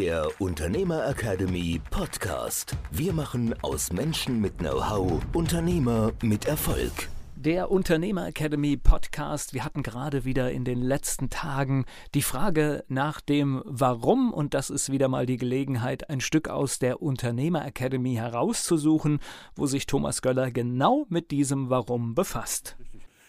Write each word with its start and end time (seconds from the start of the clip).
der 0.00 0.28
Unternehmer 0.40 1.06
Academy 1.06 1.80
Podcast. 1.88 2.76
Wir 2.90 3.12
machen 3.12 3.54
aus 3.62 3.92
Menschen 3.92 4.40
mit 4.40 4.58
Know-how 4.58 5.22
Unternehmer 5.32 6.10
mit 6.20 6.46
Erfolg. 6.46 6.90
Der 7.36 7.70
Unternehmer 7.70 8.26
Academy 8.26 8.76
Podcast. 8.76 9.54
Wir 9.54 9.64
hatten 9.64 9.84
gerade 9.84 10.24
wieder 10.24 10.50
in 10.50 10.64
den 10.64 10.82
letzten 10.82 11.30
Tagen 11.30 11.84
die 12.12 12.22
Frage 12.22 12.82
nach 12.88 13.20
dem 13.20 13.62
Warum 13.66 14.32
und 14.32 14.52
das 14.52 14.68
ist 14.68 14.90
wieder 14.90 15.06
mal 15.06 15.26
die 15.26 15.36
Gelegenheit, 15.36 16.10
ein 16.10 16.20
Stück 16.20 16.48
aus 16.48 16.80
der 16.80 17.00
Unternehmer 17.00 17.64
Academy 17.64 18.16
herauszusuchen, 18.16 19.20
wo 19.54 19.66
sich 19.66 19.86
Thomas 19.86 20.22
Göller 20.22 20.50
genau 20.50 21.06
mit 21.08 21.30
diesem 21.30 21.70
Warum 21.70 22.16
befasst. 22.16 22.76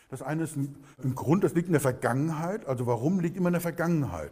Das 0.10 0.24
eine 0.24 0.44
ist 0.44 0.55
ein, 0.55 0.76
ein 1.04 1.13
Grund, 1.13 1.44
das 1.44 1.54
liegt 1.54 1.68
in 1.68 1.74
der 1.74 1.82
Vergangenheit. 1.82 2.66
Also 2.66 2.88
warum 2.88 3.20
liegt 3.20 3.38
immer 3.38 3.50
in 3.50 3.54
der 3.54 3.62
Vergangenheit? 3.62 4.32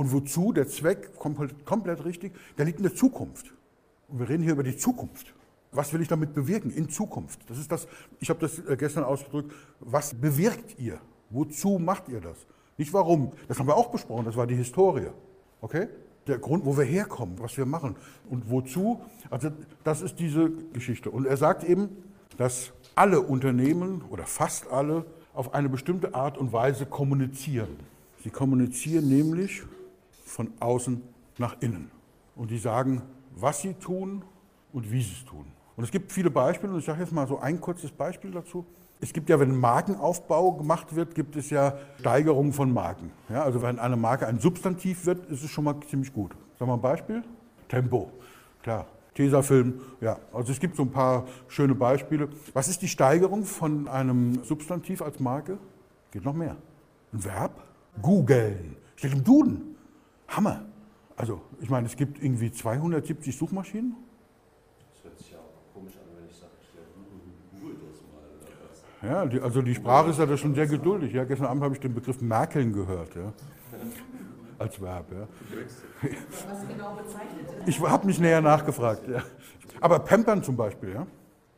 Und 0.00 0.12
wozu? 0.12 0.54
Der 0.54 0.66
Zweck, 0.66 1.14
komplett, 1.18 1.66
komplett 1.66 2.02
richtig, 2.06 2.32
der 2.56 2.64
liegt 2.64 2.78
in 2.78 2.84
der 2.84 2.94
Zukunft. 2.94 3.52
Und 4.08 4.18
wir 4.18 4.30
reden 4.30 4.42
hier 4.42 4.52
über 4.52 4.62
die 4.62 4.78
Zukunft. 4.78 5.34
Was 5.72 5.92
will 5.92 6.00
ich 6.00 6.08
damit 6.08 6.32
bewirken 6.32 6.70
in 6.70 6.88
Zukunft? 6.88 7.38
Das 7.50 7.58
ist 7.58 7.70
das, 7.70 7.86
ich 8.18 8.30
habe 8.30 8.40
das 8.40 8.60
äh, 8.60 8.78
gestern 8.78 9.04
ausgedrückt, 9.04 9.52
was 9.78 10.14
bewirkt 10.14 10.78
ihr? 10.78 10.98
Wozu 11.28 11.78
macht 11.78 12.08
ihr 12.08 12.22
das? 12.22 12.38
Nicht 12.78 12.94
warum. 12.94 13.32
Das 13.46 13.58
haben 13.58 13.66
wir 13.66 13.76
auch 13.76 13.90
besprochen, 13.90 14.24
das 14.24 14.36
war 14.36 14.46
die 14.46 14.54
Historie. 14.54 15.08
Okay? 15.60 15.88
Der 16.26 16.38
Grund, 16.38 16.64
wo 16.64 16.78
wir 16.78 16.84
herkommen, 16.84 17.38
was 17.38 17.58
wir 17.58 17.66
machen 17.66 17.94
und 18.30 18.48
wozu. 18.48 19.02
Also 19.28 19.50
das 19.84 20.00
ist 20.00 20.18
diese 20.18 20.50
Geschichte. 20.72 21.10
Und 21.10 21.26
er 21.26 21.36
sagt 21.36 21.62
eben, 21.62 21.90
dass 22.38 22.72
alle 22.94 23.20
Unternehmen 23.20 24.02
oder 24.08 24.24
fast 24.24 24.66
alle 24.72 25.04
auf 25.34 25.52
eine 25.52 25.68
bestimmte 25.68 26.14
Art 26.14 26.38
und 26.38 26.54
Weise 26.54 26.86
kommunizieren. 26.86 27.76
Sie 28.24 28.30
kommunizieren 28.30 29.06
nämlich 29.06 29.62
von 30.30 30.52
außen 30.60 31.02
nach 31.38 31.56
innen. 31.60 31.90
Und 32.36 32.50
die 32.50 32.58
sagen, 32.58 33.02
was 33.34 33.60
sie 33.60 33.74
tun 33.74 34.24
und 34.72 34.90
wie 34.90 35.02
sie 35.02 35.12
es 35.12 35.24
tun. 35.24 35.46
Und 35.76 35.84
es 35.84 35.90
gibt 35.90 36.12
viele 36.12 36.30
Beispiele, 36.30 36.72
und 36.72 36.78
ich 36.78 36.84
sage 36.84 37.00
jetzt 37.00 37.12
mal 37.12 37.26
so 37.26 37.38
ein 37.38 37.60
kurzes 37.60 37.90
Beispiel 37.90 38.30
dazu. 38.30 38.64
Es 39.00 39.12
gibt 39.12 39.30
ja, 39.30 39.40
wenn 39.40 39.58
Markenaufbau 39.58 40.52
gemacht 40.52 40.94
wird, 40.94 41.14
gibt 41.14 41.36
es 41.36 41.48
ja 41.50 41.78
Steigerungen 42.00 42.52
von 42.52 42.72
Marken. 42.72 43.10
Ja, 43.30 43.42
also 43.42 43.62
wenn 43.62 43.78
eine 43.78 43.96
Marke 43.96 44.26
ein 44.26 44.38
Substantiv 44.38 45.06
wird, 45.06 45.30
ist 45.30 45.42
es 45.42 45.50
schon 45.50 45.64
mal 45.64 45.74
ziemlich 45.88 46.12
gut. 46.12 46.32
Wir 46.58 46.66
mal 46.66 46.74
ein 46.74 46.80
Beispiel? 46.82 47.24
Tempo, 47.68 48.10
klar. 48.62 48.86
Tesafilm, 49.14 49.80
ja. 50.00 50.18
Also 50.32 50.52
es 50.52 50.60
gibt 50.60 50.76
so 50.76 50.82
ein 50.82 50.90
paar 50.90 51.26
schöne 51.48 51.74
Beispiele. 51.74 52.28
Was 52.52 52.68
ist 52.68 52.80
die 52.82 52.88
Steigerung 52.88 53.44
von 53.44 53.88
einem 53.88 54.44
Substantiv 54.44 55.02
als 55.02 55.18
Marke? 55.18 55.58
Geht 56.10 56.24
noch 56.24 56.34
mehr. 56.34 56.56
Ein 57.12 57.24
Verb? 57.24 57.52
Googeln. 58.00 58.76
Steht 58.96 59.12
im 59.12 59.24
Duden. 59.24 59.69
Hammer. 60.30 60.64
Also, 61.16 61.40
ich 61.60 61.68
meine, 61.68 61.86
es 61.86 61.96
gibt 61.96 62.22
irgendwie 62.22 62.50
270 62.50 63.36
Suchmaschinen. 63.36 63.94
Das 64.94 65.04
hört 65.04 65.18
sich 65.18 65.32
ja 65.32 65.38
auch 65.38 65.74
komisch 65.74 65.94
an, 65.96 66.16
wenn 66.16 66.28
ich 66.30 66.36
sage, 66.36 66.52
ich 66.62 67.60
google 67.60 67.76
das 67.90 69.02
mal. 69.02 69.10
Ja, 69.10 69.26
die, 69.26 69.40
also 69.40 69.60
die 69.60 69.74
Sprache 69.74 70.10
ist 70.10 70.18
ja 70.18 70.26
da 70.26 70.36
schon 70.36 70.54
sehr 70.54 70.66
geduldig. 70.66 71.12
Ja, 71.12 71.24
gestern 71.24 71.48
Abend 71.48 71.62
habe 71.62 71.74
ich 71.74 71.80
den 71.80 71.94
Begriff 71.94 72.20
Merkeln 72.20 72.72
gehört. 72.72 73.14
Ja. 73.14 73.32
Als 74.58 74.80
Verb. 74.80 75.06
Ja. 75.12 75.26
Was 76.02 76.68
genau 76.68 76.94
bezeichnet 76.94 77.66
Ich 77.66 77.80
habe 77.80 78.06
mich 78.06 78.18
näher 78.18 78.40
nachgefragt. 78.40 79.08
Ja. 79.08 79.22
Aber 79.80 79.98
Pampern 79.98 80.42
zum 80.42 80.56
Beispiel, 80.56 80.94
ja. 80.94 81.06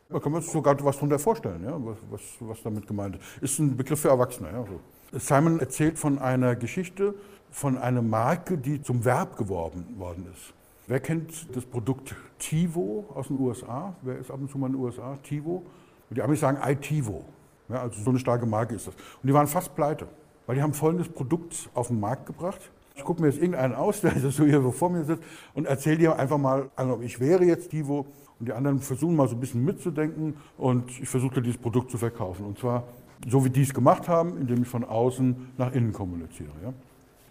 Da 0.08 0.19
kann 0.19 0.32
man 0.32 0.42
sich 0.42 0.50
sogar 0.50 0.76
was 0.84 0.96
darunter 0.96 1.19
vorstellen, 1.19 1.64
ja, 1.64 1.72
was, 1.78 1.96
was, 2.10 2.20
was 2.41 2.62
damit 2.62 2.86
gemeint 2.86 3.16
ist. 3.16 3.42
Ist 3.42 3.58
ein 3.58 3.76
Begriff 3.76 4.00
für 4.00 4.08
Erwachsene. 4.08 4.50
Ja, 4.50 4.64
so. 4.64 5.19
Simon 5.19 5.58
erzählt 5.58 5.98
von 5.98 6.19
einer 6.19 6.54
Geschichte, 6.54 7.14
von 7.52 7.78
einer 7.78 8.02
Marke, 8.02 8.58
die 8.58 8.82
zum 8.82 9.04
Verb 9.04 9.36
geworben 9.36 9.84
worden 9.98 10.26
ist. 10.32 10.54
Wer 10.88 10.98
kennt 10.98 11.54
das 11.54 11.64
Produkt 11.64 12.14
Tivo 12.38 13.06
aus 13.14 13.28
den 13.28 13.38
USA? 13.38 13.94
Wer 14.02 14.18
ist 14.18 14.30
ab 14.30 14.40
und 14.40 14.50
zu 14.50 14.58
mal 14.58 14.66
in 14.66 14.72
den 14.72 14.82
USA? 14.82 15.16
Tivo? 15.22 15.62
Die 16.10 16.20
Amis 16.20 16.40
sagen 16.40 16.58
iTivo. 16.62 17.24
Ja, 17.68 17.82
also 17.82 18.02
so 18.02 18.10
eine 18.10 18.18
starke 18.18 18.46
Marke 18.46 18.74
ist 18.74 18.86
das. 18.86 18.94
Und 18.94 19.26
die 19.26 19.32
waren 19.32 19.46
fast 19.46 19.74
pleite, 19.74 20.08
weil 20.46 20.56
die 20.56 20.62
haben 20.62 20.74
folgendes 20.74 21.08
Produkt 21.08 21.70
auf 21.74 21.88
den 21.88 22.00
Markt 22.00 22.26
gebracht. 22.26 22.70
Ich 22.94 23.04
gucke 23.04 23.22
mir 23.22 23.28
jetzt 23.28 23.38
irgendeinen 23.38 23.74
aus, 23.74 24.00
der 24.02 24.19
so 24.19 24.44
hier 24.44 24.62
vor 24.72 24.90
mir 24.90 25.04
sitzt 25.04 25.22
und 25.54 25.66
erzähle 25.66 25.98
dir 25.98 26.19
einfach 26.19 26.38
mal, 26.38 26.70
also 26.74 27.00
ich 27.02 27.20
wäre 27.20 27.44
jetzt 27.44 27.70
Tivo 27.70 28.06
und 28.40 28.48
die 28.48 28.52
anderen 28.52 28.80
versuchen 28.80 29.14
mal 29.14 29.28
so 29.28 29.36
ein 29.36 29.40
bisschen 29.40 29.64
mitzudenken 29.64 30.36
und 30.58 30.90
ich 31.00 31.08
versuche 31.08 31.40
dieses 31.40 31.58
Produkt 31.58 31.90
zu 31.90 31.98
verkaufen. 31.98 32.44
Und 32.44 32.58
zwar 32.58 32.84
so, 33.28 33.44
wie 33.44 33.50
die 33.50 33.62
es 33.62 33.72
gemacht 33.72 34.08
haben, 34.08 34.36
indem 34.38 34.62
ich 34.62 34.69
von 34.69 34.84
außen 34.84 35.52
nach 35.58 35.72
innen 35.72 35.92
kommuniziere. 35.92 36.50
Ja? 36.62 36.72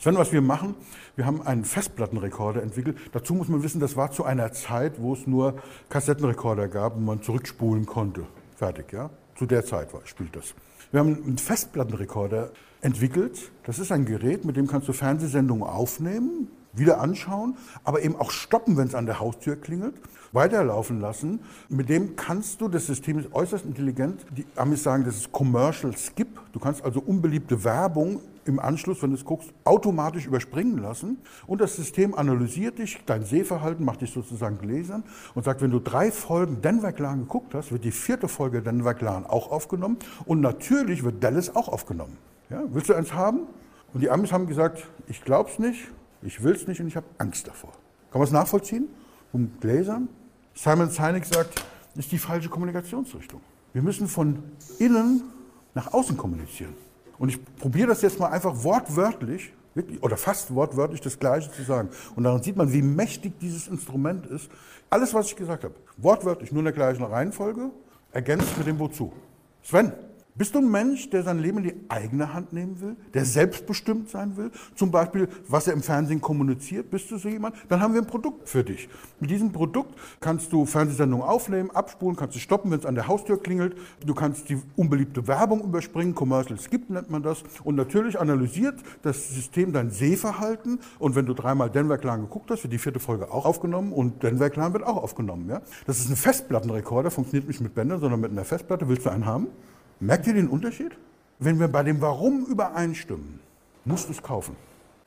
Sven, 0.01 0.15
was 0.15 0.31
wir 0.33 0.41
machen, 0.41 0.73
wir 1.15 1.27
haben 1.27 1.43
einen 1.43 1.63
Festplattenrekorder 1.63 2.63
entwickelt. 2.63 2.97
Dazu 3.11 3.35
muss 3.35 3.49
man 3.49 3.61
wissen, 3.61 3.79
das 3.79 3.95
war 3.95 4.09
zu 4.09 4.23
einer 4.23 4.51
Zeit, 4.51 4.99
wo 4.99 5.13
es 5.13 5.27
nur 5.27 5.61
Kassettenrekorder 5.89 6.69
gab 6.69 6.95
und 6.95 7.05
man 7.05 7.21
zurückspulen 7.21 7.85
konnte. 7.85 8.25
Fertig, 8.55 8.91
ja? 8.93 9.11
Zu 9.35 9.45
der 9.45 9.63
Zeit 9.63 9.93
war, 9.93 10.01
spielt 10.05 10.35
das. 10.35 10.55
Wir 10.89 11.01
haben 11.01 11.23
einen 11.23 11.37
Festplattenrekorder 11.37 12.49
entwickelt. 12.81 13.51
Das 13.63 13.77
ist 13.77 13.91
ein 13.91 14.05
Gerät, 14.05 14.43
mit 14.43 14.57
dem 14.57 14.65
kannst 14.65 14.87
du 14.87 14.93
Fernsehsendungen 14.93 15.63
aufnehmen, 15.63 16.47
wieder 16.73 17.01
anschauen, 17.01 17.57
aber 17.83 18.01
eben 18.01 18.15
auch 18.15 18.31
stoppen, 18.31 18.77
wenn 18.77 18.87
es 18.87 18.95
an 18.95 19.05
der 19.05 19.19
Haustür 19.19 19.55
klingelt, 19.55 19.95
weiterlaufen 20.31 20.99
lassen. 20.99 21.41
Mit 21.69 21.89
dem 21.89 22.15
kannst 22.15 22.61
du, 22.61 22.67
das 22.67 22.87
System 22.87 23.19
ist 23.19 23.33
äußerst 23.33 23.65
intelligent, 23.65 24.25
die 24.31 24.45
Amis 24.55 24.83
sagen, 24.83 25.03
das 25.03 25.17
ist 25.17 25.31
Commercial 25.31 25.95
Skip. 25.97 26.39
Du 26.53 26.59
kannst 26.59 26.83
also 26.83 27.01
unbeliebte 27.01 27.63
Werbung 27.63 28.21
im 28.45 28.59
Anschluss, 28.59 29.01
wenn 29.03 29.11
du 29.11 29.17
es 29.17 29.25
guckst, 29.25 29.53
automatisch 29.65 30.25
überspringen 30.25 30.77
lassen. 30.77 31.17
Und 31.47 31.61
das 31.61 31.75
System 31.75 32.15
analysiert 32.15 32.79
dich, 32.79 32.99
dein 33.05 33.23
Sehverhalten, 33.23 33.85
macht 33.85 34.01
dich 34.01 34.11
sozusagen 34.11 34.57
gläsern 34.57 35.03
und 35.35 35.43
sagt, 35.43 35.61
wenn 35.61 35.71
du 35.71 35.79
drei 35.79 36.11
Folgen 36.11 36.61
Denver 36.61 36.91
Clan 36.91 37.19
geguckt 37.19 37.53
hast, 37.53 37.71
wird 37.71 37.83
die 37.83 37.91
vierte 37.91 38.27
Folge 38.27 38.61
Denver 38.61 38.93
Clan 38.93 39.25
auch 39.25 39.51
aufgenommen. 39.51 39.97
Und 40.25 40.41
natürlich 40.41 41.03
wird 41.03 41.23
Dallas 41.23 41.55
auch 41.55 41.67
aufgenommen. 41.67 42.17
Ja, 42.49 42.63
willst 42.69 42.89
du 42.89 42.93
eins 42.93 43.13
haben? 43.13 43.41
Und 43.93 44.01
die 44.01 44.09
Amis 44.09 44.31
haben 44.31 44.47
gesagt, 44.47 44.87
ich 45.07 45.23
glaub's 45.23 45.59
nicht, 45.59 45.91
ich 46.23 46.43
will's 46.43 46.67
nicht 46.67 46.79
und 46.79 46.87
ich 46.87 46.95
habe 46.95 47.07
Angst 47.17 47.47
davor. 47.47 47.71
Kann 48.11 48.19
man 48.19 48.23
es 48.23 48.31
nachvollziehen? 48.31 48.87
Um 49.31 49.51
Gläsern? 49.59 50.09
Simon 50.53 50.89
Sinek 50.89 51.25
sagt, 51.25 51.63
das 51.95 52.05
ist 52.05 52.11
die 52.11 52.17
falsche 52.17 52.49
Kommunikationsrichtung. 52.49 53.41
Wir 53.73 53.81
müssen 53.81 54.07
von 54.07 54.43
innen 54.79 55.23
nach 55.73 55.93
außen 55.93 56.17
kommunizieren. 56.17 56.73
Und 57.17 57.29
ich 57.29 57.39
probiere 57.57 57.87
das 57.87 58.01
jetzt 58.01 58.19
mal 58.19 58.27
einfach 58.27 58.63
wortwörtlich, 58.63 59.53
wirklich, 59.75 60.01
oder 60.03 60.17
fast 60.17 60.53
wortwörtlich 60.53 61.01
das 61.01 61.19
Gleiche 61.19 61.51
zu 61.51 61.63
sagen. 61.63 61.89
Und 62.15 62.23
daran 62.23 62.41
sieht 62.43 62.57
man, 62.57 62.73
wie 62.73 62.81
mächtig 62.81 63.39
dieses 63.39 63.67
Instrument 63.67 64.25
ist. 64.25 64.49
Alles, 64.89 65.13
was 65.13 65.27
ich 65.27 65.35
gesagt 65.35 65.63
habe, 65.63 65.75
wortwörtlich, 65.97 66.51
nur 66.51 66.59
in 66.59 66.65
der 66.65 66.73
gleichen 66.73 67.03
Reihenfolge, 67.03 67.69
ergänzt 68.11 68.57
mit 68.57 68.67
dem 68.67 68.79
Wozu. 68.79 69.13
Sven, 69.63 69.93
bist 70.35 70.55
du 70.55 70.59
ein 70.59 70.71
Mensch, 70.71 71.09
der 71.09 71.23
sein 71.23 71.39
Leben 71.39 71.57
in 71.57 71.63
die 71.65 71.75
eigene 71.89 72.33
Hand 72.33 72.53
nehmen 72.53 72.79
will, 72.79 72.95
der 73.13 73.25
selbstbestimmt 73.25 74.09
sein 74.09 74.37
will? 74.37 74.51
Zum 74.75 74.89
Beispiel, 74.89 75.27
was 75.47 75.67
er 75.67 75.73
im 75.73 75.83
Fernsehen 75.83 76.21
kommuniziert. 76.21 76.89
Bist 76.89 77.11
du 77.11 77.17
so 77.17 77.27
jemand? 77.27 77.55
Dann 77.67 77.81
haben 77.81 77.93
wir 77.93 78.01
ein 78.01 78.07
Produkt 78.07 78.47
für 78.47 78.63
dich. 78.63 78.87
Mit 79.19 79.29
diesem 79.29 79.51
Produkt 79.51 79.93
kannst 80.21 80.53
du 80.53 80.65
Fernsehsendungen 80.65 81.25
aufnehmen, 81.25 81.69
abspulen, 81.71 82.15
kannst 82.15 82.35
du 82.35 82.39
stoppen, 82.39 82.71
wenn 82.71 82.79
es 82.79 82.85
an 82.85 82.95
der 82.95 83.07
Haustür 83.07 83.41
klingelt. 83.41 83.75
Du 84.05 84.13
kannst 84.13 84.47
die 84.49 84.57
unbeliebte 84.77 85.27
Werbung 85.27 85.63
überspringen, 85.63 86.15
Commercial 86.15 86.57
Skip 86.59 86.89
nennt 86.89 87.09
man 87.09 87.23
das. 87.23 87.43
Und 87.65 87.75
natürlich 87.75 88.19
analysiert 88.19 88.79
das 89.01 89.33
System 89.35 89.73
dein 89.73 89.91
Sehverhalten. 89.91 90.79
Und 90.97 91.15
wenn 91.15 91.25
du 91.25 91.33
dreimal 91.33 91.69
Denver 91.69 91.97
Clan 91.97 92.21
geguckt 92.21 92.49
hast, 92.51 92.63
wird 92.63 92.71
die 92.71 92.79
vierte 92.79 92.99
Folge 92.99 93.31
auch 93.31 93.45
aufgenommen 93.45 93.91
und 93.91 94.23
Denver 94.23 94.49
Clan 94.49 94.71
wird 94.71 94.83
auch 94.83 94.97
aufgenommen. 94.97 95.49
Ja? 95.49 95.61
Das 95.85 95.99
ist 95.99 96.09
ein 96.09 96.15
Festplattenrekorder, 96.15 97.11
funktioniert 97.11 97.49
nicht 97.49 97.59
mit 97.59 97.75
Bändern, 97.75 97.99
sondern 97.99 98.21
mit 98.21 98.31
einer 98.31 98.45
Festplatte. 98.45 98.87
Willst 98.87 99.05
du 99.05 99.09
einen 99.09 99.25
haben? 99.25 99.47
Merkt 100.01 100.25
ihr 100.25 100.33
den 100.33 100.47
Unterschied? 100.47 100.97
Wenn 101.37 101.59
wir 101.59 101.67
bei 101.67 101.83
dem 101.83 102.01
Warum 102.01 102.43
übereinstimmen, 102.45 103.39
musst 103.85 104.07
du 104.07 104.13
es 104.13 104.23
kaufen. 104.23 104.55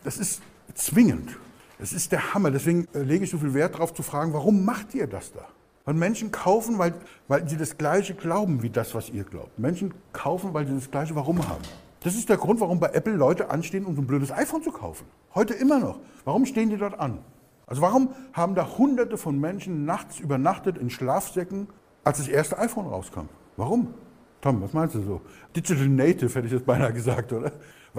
Das 0.04 0.18
ist 0.18 0.40
zwingend. 0.74 1.36
Das 1.80 1.92
ist 1.92 2.12
der 2.12 2.32
Hammer. 2.32 2.52
Deswegen 2.52 2.86
äh, 2.94 3.00
lege 3.02 3.24
ich 3.24 3.30
so 3.30 3.38
viel 3.38 3.54
Wert 3.54 3.74
darauf 3.74 3.92
zu 3.92 4.04
fragen, 4.04 4.32
warum 4.32 4.64
macht 4.64 4.94
ihr 4.94 5.08
das 5.08 5.32
da? 5.32 5.46
Weil 5.84 5.94
Menschen 5.94 6.30
kaufen, 6.30 6.78
weil, 6.78 6.94
weil 7.26 7.48
sie 7.48 7.56
das 7.56 7.76
Gleiche 7.76 8.14
glauben 8.14 8.62
wie 8.62 8.70
das, 8.70 8.94
was 8.94 9.10
ihr 9.10 9.24
glaubt. 9.24 9.58
Menschen 9.58 9.92
kaufen, 10.12 10.54
weil 10.54 10.64
sie 10.64 10.74
das 10.74 10.88
Gleiche 10.88 11.16
Warum 11.16 11.46
haben. 11.48 11.62
Das 12.00 12.14
ist 12.14 12.28
der 12.28 12.36
Grund, 12.36 12.60
warum 12.60 12.78
bei 12.78 12.90
Apple 12.90 13.14
Leute 13.14 13.50
anstehen, 13.50 13.86
um 13.86 13.96
so 13.96 14.00
ein 14.00 14.06
blödes 14.06 14.30
iPhone 14.30 14.62
zu 14.62 14.70
kaufen. 14.70 15.06
Heute 15.34 15.54
immer 15.54 15.80
noch. 15.80 15.98
Warum 16.24 16.46
stehen 16.46 16.70
die 16.70 16.76
dort 16.76 17.00
an? 17.00 17.18
Also 17.66 17.82
warum 17.82 18.10
haben 18.32 18.54
da 18.54 18.78
hunderte 18.78 19.18
von 19.18 19.40
Menschen 19.40 19.84
nachts 19.86 20.20
übernachtet 20.20 20.78
in 20.78 20.88
Schlafsäcken, 20.88 21.66
als 22.04 22.18
das 22.18 22.28
erste 22.28 22.58
iPhone 22.58 22.86
rauskam? 22.86 23.28
Warum? 23.56 23.92
Tom, 24.44 24.60
was 24.60 24.74
meinst 24.74 24.94
du 24.94 25.00
so? 25.00 25.22
Digital 25.56 25.88
Native 25.88 26.34
hätte 26.34 26.46
ich 26.46 26.52
jetzt 26.52 26.66
beinahe 26.66 26.92
gesagt, 26.92 27.32
oder? 27.32 27.50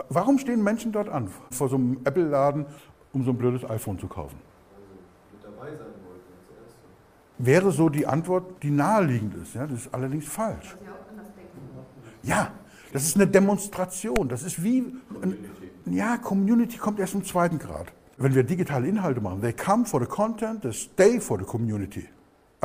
Warum 0.09 0.37
stehen 0.37 0.63
Menschen 0.63 0.91
dort 0.91 1.09
an, 1.09 1.27
vor 1.49 1.69
so 1.69 1.75
einem 1.75 1.97
Apple-Laden, 2.03 2.67
um 3.13 3.23
so 3.23 3.31
ein 3.31 3.37
blödes 3.37 3.67
iPhone 3.67 3.97
zu 3.97 4.05
kaufen? 4.05 4.37
Wäre 7.39 7.71
so 7.71 7.89
die 7.89 8.05
Antwort, 8.05 8.61
die 8.61 8.69
naheliegend 8.69 9.33
ist. 9.37 9.55
Ja? 9.55 9.65
Das 9.65 9.79
ist 9.79 9.93
allerdings 9.93 10.27
falsch. 10.27 10.75
Ja, 12.21 12.51
das 12.93 13.05
ist 13.07 13.15
eine 13.15 13.25
Demonstration. 13.25 14.29
Das 14.29 14.43
ist 14.43 14.61
wie. 14.61 14.85
Ein, 15.23 15.35
ja, 15.87 16.17
Community 16.17 16.77
kommt 16.77 16.99
erst 16.99 17.15
im 17.15 17.23
zweiten 17.23 17.57
Grad. 17.57 17.91
Wenn 18.17 18.35
wir 18.35 18.43
digitale 18.43 18.87
Inhalte 18.87 19.19
machen, 19.19 19.41
they 19.41 19.51
come 19.51 19.83
for 19.83 19.99
the 19.99 20.05
content, 20.05 20.61
they 20.61 20.73
stay 20.73 21.19
for 21.19 21.39
the 21.39 21.43
community. 21.43 22.07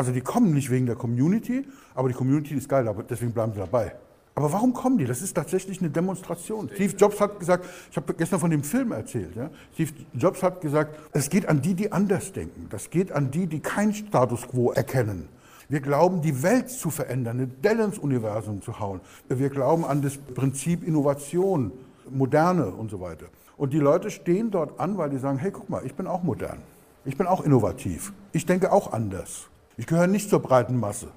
Also 0.00 0.12
die 0.12 0.22
kommen 0.22 0.54
nicht 0.54 0.70
wegen 0.70 0.86
der 0.86 0.96
Community, 0.96 1.62
aber 1.94 2.08
die 2.08 2.14
Community 2.14 2.54
ist 2.54 2.70
geil, 2.70 2.90
deswegen 3.10 3.32
bleiben 3.32 3.52
sie 3.52 3.58
dabei. 3.58 3.92
Aber 4.34 4.50
warum 4.50 4.72
kommen 4.72 4.96
die? 4.96 5.04
Das 5.04 5.20
ist 5.20 5.34
tatsächlich 5.34 5.82
eine 5.82 5.90
Demonstration. 5.90 6.70
Steve 6.72 6.96
Jobs 6.96 7.20
hat 7.20 7.38
gesagt, 7.38 7.66
ich 7.90 7.98
habe 7.98 8.14
gestern 8.14 8.40
von 8.40 8.50
dem 8.50 8.64
Film 8.64 8.92
erzählt, 8.92 9.36
ja? 9.36 9.50
Steve 9.74 9.90
Jobs 10.14 10.42
hat 10.42 10.62
gesagt, 10.62 10.96
es 11.12 11.28
geht 11.28 11.46
an 11.46 11.60
die, 11.60 11.74
die 11.74 11.92
anders 11.92 12.32
denken. 12.32 12.66
Das 12.70 12.88
geht 12.88 13.12
an 13.12 13.30
die, 13.30 13.46
die 13.46 13.60
kein 13.60 13.92
Status 13.92 14.48
quo 14.48 14.72
erkennen. 14.72 15.28
Wir 15.68 15.80
glauben, 15.80 16.22
die 16.22 16.42
Welt 16.42 16.70
zu 16.70 16.88
verändern, 16.88 17.36
eine 17.36 17.46
Delle 17.46 17.84
ins 17.84 17.98
Universum 17.98 18.62
zu 18.62 18.80
hauen. 18.80 19.02
Wir 19.28 19.50
glauben 19.50 19.84
an 19.84 20.00
das 20.00 20.16
Prinzip 20.16 20.82
Innovation, 20.82 21.72
Moderne 22.08 22.68
und 22.68 22.90
so 22.90 23.02
weiter. 23.02 23.26
Und 23.58 23.74
die 23.74 23.78
Leute 23.78 24.10
stehen 24.10 24.50
dort 24.50 24.80
an, 24.80 24.96
weil 24.96 25.10
die 25.10 25.18
sagen, 25.18 25.36
hey, 25.36 25.50
guck 25.50 25.68
mal, 25.68 25.84
ich 25.84 25.94
bin 25.94 26.06
auch 26.06 26.22
modern. 26.22 26.62
Ich 27.04 27.18
bin 27.18 27.26
auch 27.26 27.42
innovativ. 27.42 28.14
Ich 28.32 28.46
denke 28.46 28.72
auch 28.72 28.94
anders. 28.94 29.50
Ich 29.76 29.86
gehöre 29.86 30.06
nicht 30.06 30.28
zur 30.28 30.40
breiten 30.40 30.78
Masse. 30.78 31.08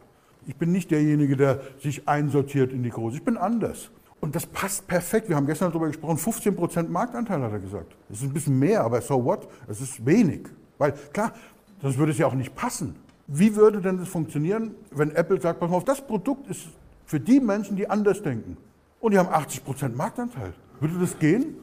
Ich 0.46 0.56
bin 0.56 0.72
nicht 0.72 0.92
derjenige, 0.92 1.38
der 1.38 1.62
sich 1.82 2.08
einsortiert 2.08 2.72
in 2.72 2.84
die 2.84 2.90
Große. 2.90 3.18
Ich 3.18 3.24
bin 3.24 3.38
anders. 3.38 3.92
Und 4.20 4.36
das 4.36 4.46
passt 4.46 4.88
perfekt. 4.88 5.30
Wir 5.30 5.36
haben 5.36 5.48
gestern 5.48 5.72
darüber 5.72 5.88
gesprochen, 5.88 6.18
15% 6.18 6.88
Marktanteil 6.90 7.42
hat 7.42 7.52
er 7.52 7.60
gesagt. 7.60 7.96
Das 8.10 8.20
ist 8.20 8.24
ein 8.24 8.34
bisschen 8.34 8.58
mehr, 8.58 8.84
aber 8.84 9.02
so 9.02 9.24
what? 9.24 9.48
Es 9.68 9.82
ist 9.82 10.06
wenig. 10.06 10.48
Weil 10.78 10.94
klar, 11.12 11.34
sonst 11.82 11.98
würde 11.98 12.12
es 12.12 12.18
ja 12.18 12.28
auch 12.28 12.34
nicht 12.34 12.56
passen. 12.56 12.96
Wie 13.28 13.56
würde 13.56 13.82
denn 13.82 13.98
das 13.98 14.08
funktionieren, 14.08 14.76
wenn 14.92 15.12
Apple 15.12 15.40
sagt, 15.40 15.60
pass 15.60 15.70
mal 15.70 15.78
auf, 15.78 15.86
das 15.86 16.06
Produkt 16.06 16.48
ist 16.50 16.68
für 17.06 17.20
die 17.20 17.40
Menschen, 17.40 17.76
die 17.76 17.90
anders 17.90 18.22
denken. 18.22 18.58
Und 19.00 19.12
die 19.14 19.20
haben 19.20 19.30
80% 19.30 19.96
Marktanteil. 19.96 20.54
Würde 20.80 20.96
das 21.00 21.20
gehen? 21.20 21.58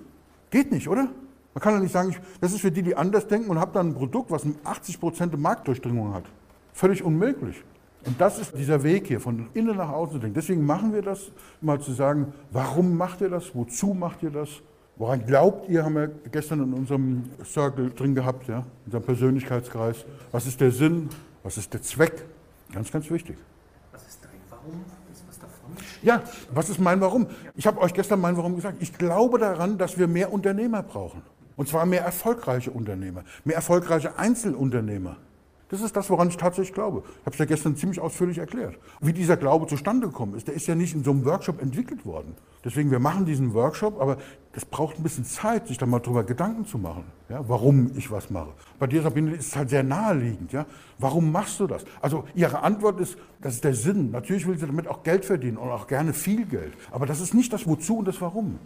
Geht 0.50 0.70
nicht, 0.70 0.88
oder? 0.88 1.08
Man 1.54 1.62
kann 1.62 1.74
ja 1.74 1.80
nicht 1.80 1.92
sagen, 1.92 2.14
das 2.40 2.52
ist 2.52 2.60
für 2.60 2.70
die, 2.70 2.82
die 2.82 2.94
anders 2.94 3.26
denken 3.26 3.50
und 3.50 3.58
habe 3.58 3.72
dann 3.72 3.88
ein 3.88 3.94
Produkt, 3.94 4.30
was 4.30 4.44
80% 4.44 5.36
Marktdurchdringung 5.36 6.14
hat. 6.14 6.24
Völlig 6.72 7.02
unmöglich. 7.02 7.62
Und 8.06 8.20
das 8.20 8.38
ist 8.38 8.56
dieser 8.56 8.82
Weg 8.82 9.06
hier, 9.06 9.20
von 9.20 9.48
innen 9.52 9.76
nach 9.76 9.90
außen 9.90 10.14
zu 10.14 10.18
denken. 10.20 10.34
Deswegen 10.34 10.64
machen 10.64 10.94
wir 10.94 11.02
das, 11.02 11.30
mal 11.60 11.80
zu 11.80 11.92
sagen, 11.92 12.32
warum 12.50 12.96
macht 12.96 13.20
ihr 13.20 13.28
das, 13.28 13.54
wozu 13.54 13.88
macht 13.88 14.22
ihr 14.22 14.30
das, 14.30 14.48
woran 14.96 15.24
glaubt 15.26 15.68
ihr, 15.68 15.84
haben 15.84 15.94
wir 15.94 16.10
gestern 16.30 16.62
in 16.62 16.72
unserem 16.72 17.24
Circle 17.44 17.90
drin 17.90 18.14
gehabt, 18.14 18.48
ja, 18.48 18.58
in 18.58 18.64
unserem 18.86 19.02
Persönlichkeitskreis. 19.04 20.06
Was 20.32 20.46
ist 20.46 20.60
der 20.60 20.70
Sinn, 20.70 21.10
was 21.42 21.58
ist 21.58 21.72
der 21.74 21.82
Zweck? 21.82 22.24
Ganz, 22.72 22.90
ganz 22.90 23.10
wichtig. 23.10 23.36
Was 23.92 24.06
ist 24.06 24.20
dein 24.22 24.30
Warum? 24.48 24.80
Was 25.28 25.38
davon? 25.38 25.76
Ja, 26.02 26.22
was 26.54 26.70
ist 26.70 26.80
mein 26.80 27.00
Warum? 27.00 27.26
Ich 27.54 27.66
habe 27.66 27.80
euch 27.80 27.92
gestern 27.92 28.20
mein 28.20 28.36
Warum 28.36 28.56
gesagt. 28.56 28.76
Ich 28.80 28.96
glaube 28.96 29.38
daran, 29.38 29.76
dass 29.76 29.98
wir 29.98 30.06
mehr 30.06 30.32
Unternehmer 30.32 30.82
brauchen. 30.82 31.22
Und 31.56 31.68
zwar 31.68 31.84
mehr 31.84 32.02
erfolgreiche 32.02 32.70
Unternehmer, 32.70 33.24
mehr 33.44 33.56
erfolgreiche 33.56 34.18
Einzelunternehmer. 34.18 35.16
Das 35.70 35.82
ist 35.82 35.94
das, 35.96 36.10
woran 36.10 36.28
ich 36.28 36.36
tatsächlich 36.36 36.74
glaube. 36.74 37.04
Ich 37.06 37.26
habe 37.26 37.32
es 37.32 37.38
ja 37.38 37.44
gestern 37.44 37.76
ziemlich 37.76 38.00
ausführlich 38.00 38.38
erklärt. 38.38 38.76
Wie 39.00 39.12
dieser 39.12 39.36
Glaube 39.36 39.68
zustande 39.68 40.08
gekommen 40.08 40.34
ist, 40.34 40.48
der 40.48 40.54
ist 40.54 40.66
ja 40.66 40.74
nicht 40.74 40.94
in 40.94 41.04
so 41.04 41.12
einem 41.12 41.24
Workshop 41.24 41.62
entwickelt 41.62 42.04
worden. 42.04 42.34
Deswegen, 42.64 42.90
wir 42.90 42.98
machen 42.98 43.24
diesen 43.24 43.54
Workshop, 43.54 44.00
aber 44.00 44.18
es 44.52 44.64
braucht 44.64 44.98
ein 44.98 45.04
bisschen 45.04 45.24
Zeit, 45.24 45.68
sich 45.68 45.78
da 45.78 45.86
mal 45.86 46.00
drüber 46.00 46.24
Gedanken 46.24 46.66
zu 46.66 46.76
machen, 46.76 47.04
ja, 47.28 47.48
warum 47.48 47.92
ich 47.96 48.10
was 48.10 48.30
mache. 48.30 48.50
Bei 48.80 48.88
dir, 48.88 49.00
Sabine, 49.00 49.32
ist 49.32 49.46
es 49.46 49.56
halt 49.56 49.70
sehr 49.70 49.84
naheliegend. 49.84 50.52
Ja? 50.52 50.66
Warum 50.98 51.30
machst 51.30 51.60
du 51.60 51.68
das? 51.68 51.84
Also 52.02 52.24
ihre 52.34 52.62
Antwort 52.62 52.98
ist, 53.00 53.16
das 53.40 53.54
ist 53.54 53.64
der 53.64 53.74
Sinn. 53.74 54.10
Natürlich 54.10 54.48
will 54.48 54.58
sie 54.58 54.66
damit 54.66 54.88
auch 54.88 55.04
Geld 55.04 55.24
verdienen 55.24 55.56
und 55.56 55.70
auch 55.70 55.86
gerne 55.86 56.12
viel 56.12 56.46
Geld. 56.46 56.72
Aber 56.90 57.06
das 57.06 57.20
ist 57.20 57.32
nicht 57.32 57.52
das 57.52 57.66
Wozu 57.66 57.98
und 57.98 58.08
das 58.08 58.20
Warum. 58.20 58.58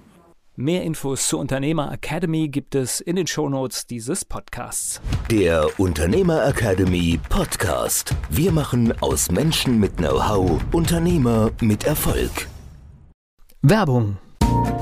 Mehr 0.56 0.85
Infos 0.85 1.27
zur 1.27 1.41
Unternehmer 1.41 1.91
Academy 1.91 2.47
gibt 2.47 2.77
es 2.77 3.01
in 3.01 3.17
den 3.17 3.27
Shownotes 3.27 3.89
dieses 3.89 4.25
Podcasts. 4.25 5.01
Der 5.29 5.69
Unternehmer 5.81 6.47
Academy 6.47 7.19
Podcast. 7.29 8.15
Wir 8.31 8.53
machen 8.53 8.95
aus 9.03 9.33
Menschen 9.33 9.81
mit 9.81 9.97
Know-how 9.97 10.61
Unternehmer 10.71 11.51
mit 11.61 11.83
Erfolg. 11.83 12.47
Werbung. 13.62 14.17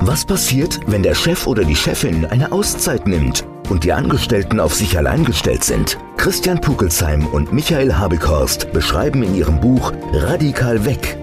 Was 0.01 0.23
passiert, 0.23 0.79
wenn 0.85 1.01
der 1.01 1.15
Chef 1.15 1.47
oder 1.47 1.63
die 1.63 1.75
Chefin 1.75 2.27
eine 2.27 2.51
Auszeit 2.51 3.07
nimmt? 3.07 3.43
und 3.69 3.85
die 3.85 3.93
Angestellten 3.93 4.59
auf 4.59 4.73
sich 4.73 4.97
allein 4.97 5.23
gestellt 5.25 5.63
sind. 5.63 5.97
Christian 6.17 6.59
Pukelsheim 6.59 7.25
und 7.27 7.53
Michael 7.53 7.95
Habekorst 7.95 8.71
beschreiben 8.71 9.23
in 9.23 9.35
ihrem 9.35 9.59
Buch 9.59 9.93
Radikal 10.11 10.85
weg 10.85 11.22